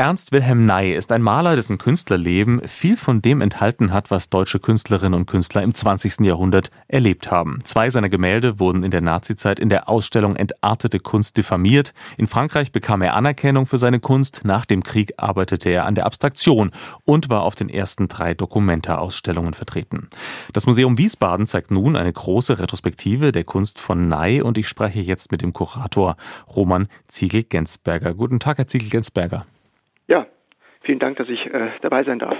[0.00, 4.58] Ernst Wilhelm Ney ist ein Maler, dessen Künstlerleben viel von dem enthalten hat, was deutsche
[4.58, 6.20] Künstlerinnen und Künstler im 20.
[6.20, 7.58] Jahrhundert erlebt haben.
[7.64, 11.92] Zwei seiner Gemälde wurden in der Nazizeit in der Ausstellung Entartete Kunst diffamiert.
[12.16, 14.40] In Frankreich bekam er Anerkennung für seine Kunst.
[14.44, 16.70] Nach dem Krieg arbeitete er an der Abstraktion
[17.04, 20.08] und war auf den ersten drei Dokumenta-Ausstellungen vertreten.
[20.54, 25.00] Das Museum Wiesbaden zeigt nun eine große Retrospektive der Kunst von Ney und ich spreche
[25.00, 26.16] jetzt mit dem Kurator
[26.48, 28.14] Roman Ziegel-Gensberger.
[28.14, 29.44] Guten Tag, Herr Ziegel-Gensberger.
[30.10, 30.26] Ja,
[30.82, 32.36] vielen Dank, dass ich äh, dabei sein darf.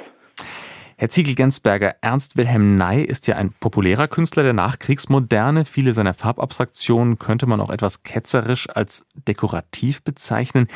[0.98, 5.65] Herr Ziegel-Gensberger, Ernst Wilhelm Ney ist ja ein populärer Künstler der Nachkriegsmoderne.
[5.65, 10.66] Viele seiner Farbabstraktionen könnte man auch etwas ketzerisch als dekorativ bezeichnen.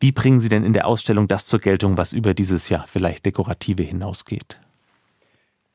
[0.00, 3.26] Wie bringen Sie denn in der Ausstellung das zur Geltung, was über dieses Jahr vielleicht
[3.26, 4.58] Dekorative hinausgeht?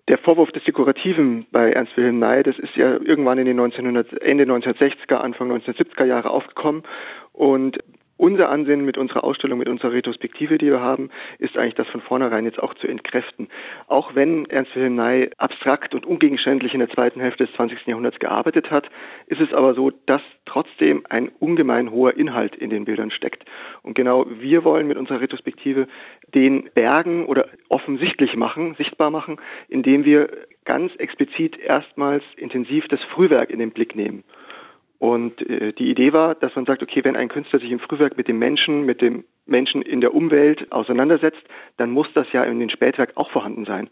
[0.07, 4.23] Der Vorwurf des Dekorativen bei Ernst Wilhelm Ney, das ist ja irgendwann in den 1900,
[4.23, 6.81] Ende 1960er, Anfang 1970er Jahre aufgekommen
[7.31, 7.77] und
[8.19, 12.01] unser Ansinnen mit unserer Ausstellung, mit unserer Retrospektive, die wir haben, ist eigentlich das von
[12.01, 13.47] vornherein jetzt auch zu entkräften.
[13.87, 17.87] Auch wenn Ernst Wilhelm Ney abstrakt und ungegenständlich in der zweiten Hälfte des 20.
[17.87, 18.89] Jahrhunderts gearbeitet hat,
[19.27, 23.45] ist es aber so, dass trotzdem ein ungemein hoher Inhalt in den Bildern steckt.
[23.83, 25.87] Und genau wir wollen mit unserer Retrospektive
[26.35, 29.37] den Bergen oder offensichtlich machen, sichtbar machen,
[29.69, 30.29] indem wir
[30.65, 34.23] ganz explizit erstmals intensiv das Frühwerk in den Blick nehmen.
[34.99, 38.17] Und äh, die Idee war, dass man sagt, okay, wenn ein Künstler sich im Frühwerk
[38.17, 41.41] mit dem Menschen, mit dem Menschen in der Umwelt auseinandersetzt,
[41.77, 43.89] dann muss das ja in den Spätwerk auch vorhanden sein.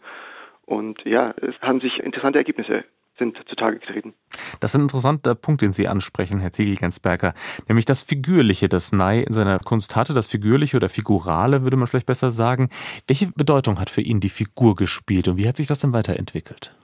[0.66, 2.84] Und ja, es haben sich interessante Ergebnisse
[3.18, 4.14] sind zutage getreten.
[4.60, 7.34] Das ist ein interessanter Punkt, den Sie ansprechen, Herr Ziegel-Gensberger,
[7.68, 11.86] nämlich das Figürliche, das Ney in seiner Kunst hatte, das Figürliche oder Figurale, würde man
[11.86, 12.68] vielleicht besser sagen.
[13.06, 16.74] Welche Bedeutung hat für ihn die Figur gespielt und wie hat sich das dann weiterentwickelt?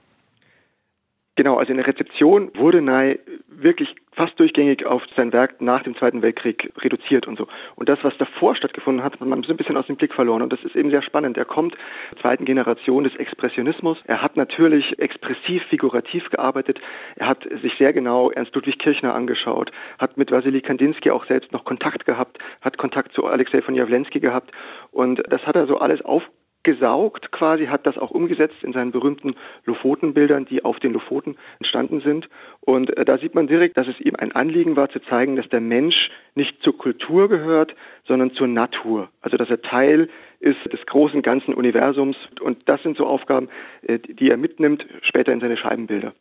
[1.35, 5.95] Genau, also in der Rezeption wurde Ney wirklich fast durchgängig auf sein Werk nach dem
[5.95, 7.47] Zweiten Weltkrieg reduziert und so.
[7.75, 10.41] Und das, was davor stattgefunden hat, hat man so ein bisschen aus dem Blick verloren.
[10.41, 11.37] Und das ist eben sehr spannend.
[11.37, 11.75] Er kommt
[12.09, 13.97] zur zweiten Generation des Expressionismus.
[14.05, 16.79] Er hat natürlich expressiv, figurativ gearbeitet.
[17.15, 21.51] Er hat sich sehr genau Ernst Ludwig Kirchner angeschaut, hat mit Wassily Kandinsky auch selbst
[21.51, 24.51] noch Kontakt gehabt, hat Kontakt zu Alexei von Jawlensky gehabt.
[24.91, 26.23] Und das hat er so alles auf
[26.65, 32.01] gesaugt quasi, hat das auch umgesetzt in seinen berühmten Lofotenbildern, die auf den Lofoten entstanden
[32.01, 32.27] sind.
[32.59, 35.47] Und äh, da sieht man direkt, dass es ihm ein Anliegen war zu zeigen, dass
[35.47, 37.73] der Mensch nicht zur Kultur gehört,
[38.05, 39.09] sondern zur Natur.
[39.21, 40.09] Also dass er Teil
[40.41, 42.17] ist des großen ganzen Universums.
[42.41, 43.47] Und das sind so Aufgaben,
[43.83, 46.13] äh, die er mitnimmt später in seine Scheibenbilder.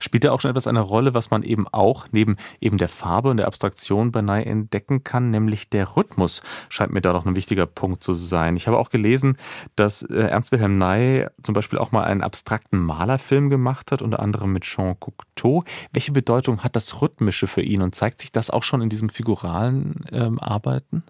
[0.00, 3.30] Spielt da auch schon etwas eine Rolle, was man eben auch neben eben der Farbe
[3.30, 7.36] und der Abstraktion bei Nye entdecken kann, nämlich der Rhythmus scheint mir da doch ein
[7.36, 8.56] wichtiger Punkt zu sein.
[8.56, 9.36] Ich habe auch gelesen,
[9.76, 14.20] dass äh, Ernst Wilhelm Ney zum Beispiel auch mal einen abstrakten Malerfilm gemacht hat, unter
[14.20, 15.64] anderem mit Jean Cocteau.
[15.92, 19.08] Welche Bedeutung hat das Rhythmische für ihn und zeigt sich das auch schon in diesem
[19.08, 21.04] figuralen ähm, Arbeiten?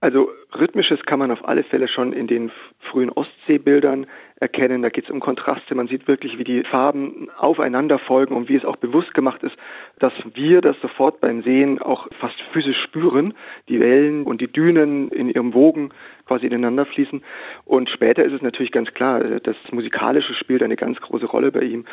[0.00, 0.28] Also
[0.58, 2.50] Rhythmisches kann man auf alle Fälle schon in den
[2.90, 4.06] frühen Ostseebildern
[4.40, 4.82] erkennen.
[4.82, 5.74] Da geht es um Kontraste.
[5.74, 9.56] Man sieht wirklich, wie die Farben aufeinander folgen und wie es auch bewusst gemacht ist,
[9.98, 13.34] dass wir das sofort beim Sehen auch fast physisch spüren.
[13.68, 15.90] Die Wellen und die Dünen in ihrem Wogen
[16.26, 17.22] quasi ineinander fließen.
[17.64, 21.60] Und später ist es natürlich ganz klar, das Musikalische spielt eine ganz große Rolle bei
[21.60, 21.84] ihm.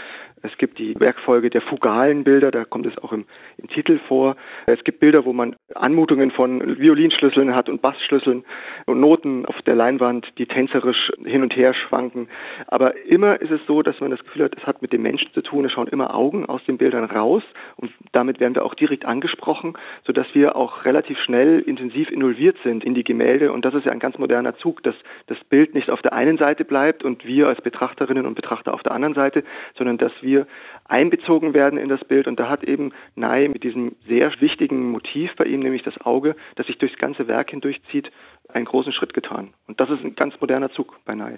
[0.41, 3.25] Es gibt die Werkfolge der fugalen Bilder, da kommt es auch im,
[3.57, 4.35] im Titel vor.
[4.65, 8.45] Es gibt Bilder, wo man Anmutungen von Violinschlüsseln hat und Bassschlüsseln
[8.85, 12.27] und Noten auf der Leinwand, die tänzerisch hin und her schwanken.
[12.67, 15.31] Aber immer ist es so, dass man das Gefühl hat, es hat mit dem Menschen
[15.33, 15.65] zu tun.
[15.65, 17.43] Es schauen immer Augen aus den Bildern raus
[17.77, 19.73] und damit werden wir auch direkt angesprochen,
[20.05, 23.51] sodass wir auch relativ schnell intensiv involviert sind in die Gemälde.
[23.51, 24.95] Und das ist ja ein ganz moderner Zug, dass
[25.27, 28.83] das Bild nicht auf der einen Seite bleibt und wir als Betrachterinnen und Betrachter auf
[28.83, 29.43] der anderen Seite,
[29.77, 30.47] sondern dass wir
[30.85, 32.27] einbezogen werden in das Bild.
[32.27, 36.35] Und da hat eben Ney mit diesem sehr wichtigen Motiv bei ihm, nämlich das Auge,
[36.55, 38.11] das sich durchs ganze Werk hindurchzieht,
[38.49, 39.53] einen großen Schritt getan.
[39.67, 41.37] Und das ist ein ganz moderner Zug bei Ney.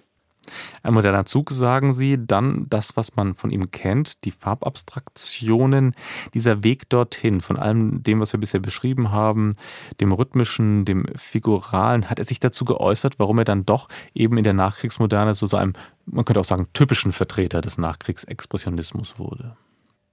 [0.82, 5.96] Ein moderner Zug, sagen Sie, dann das, was man von ihm kennt, die Farbabstraktionen,
[6.34, 9.56] dieser Weg dorthin, von allem dem, was wir bisher beschrieben haben,
[10.02, 14.44] dem rhythmischen, dem figuralen, hat er sich dazu geäußert, warum er dann doch eben in
[14.44, 15.74] der Nachkriegsmoderne so, so einem,
[16.06, 19.56] man könnte auch sagen, typischen Vertreter des Nachkriegsexpressionismus wurde?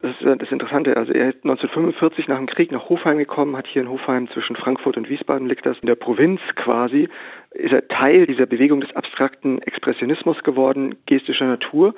[0.03, 0.97] Das ist das Interessante.
[0.97, 4.57] Also er ist 1945 nach dem Krieg nach Hofheim gekommen, hat hier in Hofheim zwischen
[4.57, 7.11] Frankfurt und Wiesbaden liegt das in der Provinz quasi,
[7.51, 11.95] ist er Teil dieser Bewegung des abstrakten Expressionismus geworden, gestischer Natur.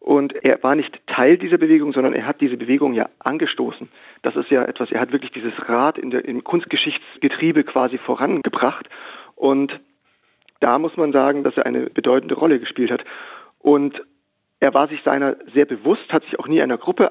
[0.00, 3.88] Und er war nicht Teil dieser Bewegung, sondern er hat diese Bewegung ja angestoßen.
[4.22, 8.86] Das ist ja etwas, er hat wirklich dieses Rad in der, im Kunstgeschichtsgetriebe quasi vorangebracht.
[9.34, 9.80] Und
[10.60, 13.02] da muss man sagen, dass er eine bedeutende Rolle gespielt hat.
[13.58, 14.00] Und
[14.58, 17.10] er war sich seiner sehr bewusst, hat sich auch nie einer Gruppe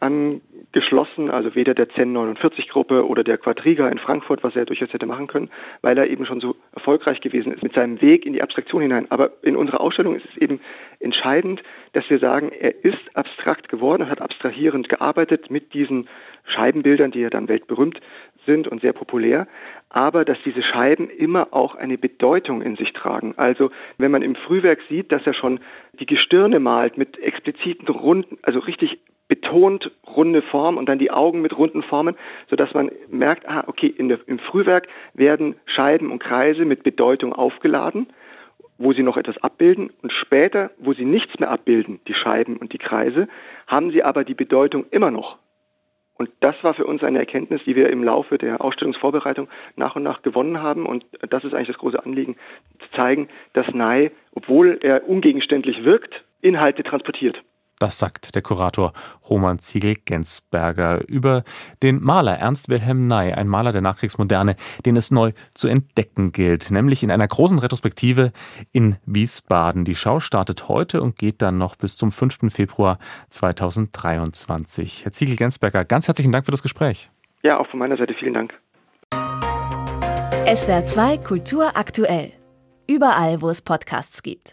[0.71, 4.91] geschlossen, also weder der Zen 49 Gruppe oder der Quadriga in Frankfurt, was er durchaus
[4.91, 5.51] hätte machen können,
[5.81, 9.09] weil er eben schon so erfolgreich gewesen ist mit seinem Weg in die Abstraktion hinein.
[9.11, 10.59] Aber in unserer Ausstellung ist es eben
[10.99, 11.61] entscheidend,
[11.93, 16.09] dass wir sagen, er ist abstrakt geworden und hat abstrahierend gearbeitet mit diesen
[16.45, 17.99] Scheibenbildern, die ja dann weltberühmt
[18.45, 19.47] sind und sehr populär,
[19.89, 23.33] aber dass diese Scheiben immer auch eine Bedeutung in sich tragen.
[23.37, 25.59] Also wenn man im Frühwerk sieht, dass er schon
[25.99, 31.41] die Gestirne malt mit expliziten runden, also richtig betont runde Form und dann die Augen
[31.41, 32.15] mit runden Formen,
[32.49, 38.07] sodass man merkt, ah, okay, der, im Frühwerk werden Scheiben und Kreise mit Bedeutung aufgeladen,
[38.77, 42.73] wo sie noch etwas abbilden und später, wo sie nichts mehr abbilden, die Scheiben und
[42.73, 43.27] die Kreise,
[43.67, 45.37] haben sie aber die Bedeutung immer noch.
[46.17, 50.03] Und das war für uns eine Erkenntnis, die wir im Laufe der Ausstellungsvorbereitung nach und
[50.03, 50.85] nach gewonnen haben.
[50.85, 52.37] Und das ist eigentlich das große Anliegen,
[52.79, 57.41] zu zeigen, dass Ney, obwohl er ungegenständlich wirkt, Inhalte transportiert.
[57.79, 58.93] Das sagt der Kurator
[59.29, 61.43] Roman Ziegel-Gensberger über
[61.83, 64.55] den Maler Ernst Wilhelm Ney, ein Maler der Nachkriegsmoderne,
[64.85, 68.31] den es neu zu entdecken gilt, nämlich in einer großen Retrospektive
[68.71, 69.83] in Wiesbaden.
[69.83, 72.53] Die Schau startet heute und geht dann noch bis zum 5.
[72.53, 72.97] Februar
[73.29, 75.03] 2023.
[75.03, 77.09] Herr Ziegel-Gensberger, ganz herzlichen Dank für das Gespräch.
[77.43, 78.53] Ja, auch von meiner Seite vielen Dank.
[80.47, 82.31] SWR 2 Kultur aktuell.
[82.87, 84.43] Überall, wo es Podcasts gibt.